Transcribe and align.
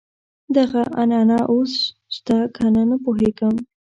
دغه 0.57 0.81
عنعنه 0.99 1.39
اوس 1.53 1.73
شته 2.15 2.37
کنه 2.55 2.81
نه 2.89 2.97
پوهېږم. 3.03 3.55